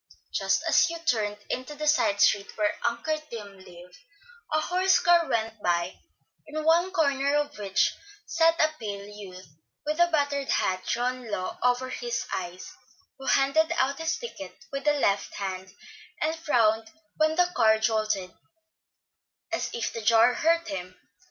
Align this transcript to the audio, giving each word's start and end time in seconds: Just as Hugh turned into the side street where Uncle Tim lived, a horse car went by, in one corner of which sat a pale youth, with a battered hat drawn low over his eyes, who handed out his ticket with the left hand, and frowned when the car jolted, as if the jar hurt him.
Just 0.33 0.63
as 0.67 0.87
Hugh 0.87 0.97
turned 0.97 1.37
into 1.47 1.75
the 1.75 1.85
side 1.85 2.19
street 2.21 2.57
where 2.57 2.75
Uncle 2.89 3.19
Tim 3.29 3.59
lived, 3.59 3.99
a 4.51 4.59
horse 4.59 4.97
car 4.99 5.27
went 5.29 5.61
by, 5.61 5.99
in 6.47 6.63
one 6.63 6.89
corner 6.91 7.35
of 7.35 7.55
which 7.59 7.93
sat 8.25 8.59
a 8.59 8.69
pale 8.79 9.05
youth, 9.05 9.47
with 9.85 9.99
a 9.99 10.07
battered 10.07 10.49
hat 10.49 10.87
drawn 10.87 11.29
low 11.29 11.55
over 11.61 11.89
his 11.89 12.25
eyes, 12.33 12.73
who 13.19 13.27
handed 13.27 13.71
out 13.77 13.99
his 13.99 14.17
ticket 14.17 14.55
with 14.71 14.85
the 14.85 14.93
left 14.93 15.35
hand, 15.35 15.71
and 16.19 16.35
frowned 16.35 16.89
when 17.17 17.35
the 17.35 17.51
car 17.55 17.77
jolted, 17.77 18.33
as 19.53 19.69
if 19.71 19.93
the 19.93 20.01
jar 20.01 20.33
hurt 20.33 20.67
him. 20.67 20.97